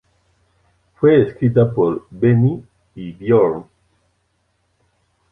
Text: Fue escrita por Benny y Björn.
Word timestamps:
Fue 0.95 1.21
escrita 1.29 1.71
por 1.71 2.07
Benny 2.09 2.59
y 2.95 3.11
Björn. 3.13 3.65